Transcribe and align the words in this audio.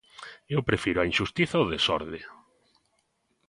Eu 0.55 0.61
prefiro 0.69 0.97
a 0.99 1.07
inxustiza 1.11 1.55
ao 1.57 1.69
desorde. 1.73 2.19